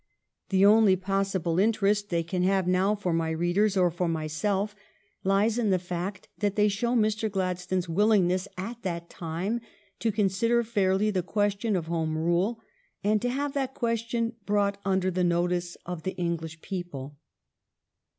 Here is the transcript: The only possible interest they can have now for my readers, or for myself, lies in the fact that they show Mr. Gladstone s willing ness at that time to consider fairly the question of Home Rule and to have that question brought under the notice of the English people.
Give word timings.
The 0.49 0.65
only 0.65 0.95
possible 0.95 1.59
interest 1.59 2.09
they 2.09 2.23
can 2.23 2.41
have 2.41 2.65
now 2.67 2.95
for 2.95 3.13
my 3.13 3.29
readers, 3.29 3.77
or 3.77 3.91
for 3.91 4.07
myself, 4.07 4.75
lies 5.23 5.59
in 5.59 5.69
the 5.69 5.77
fact 5.77 6.27
that 6.39 6.55
they 6.55 6.67
show 6.69 6.95
Mr. 6.95 7.29
Gladstone 7.29 7.77
s 7.77 7.87
willing 7.87 8.25
ness 8.27 8.47
at 8.57 8.81
that 8.81 9.11
time 9.11 9.61
to 9.99 10.11
consider 10.11 10.63
fairly 10.63 11.11
the 11.11 11.21
question 11.21 11.75
of 11.75 11.85
Home 11.85 12.17
Rule 12.17 12.59
and 13.03 13.21
to 13.21 13.29
have 13.29 13.53
that 13.53 13.75
question 13.75 14.33
brought 14.47 14.81
under 14.83 15.11
the 15.11 15.23
notice 15.23 15.77
of 15.85 16.01
the 16.01 16.15
English 16.15 16.61
people. 16.61 17.19